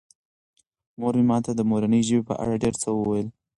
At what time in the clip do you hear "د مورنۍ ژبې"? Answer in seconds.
1.55-2.23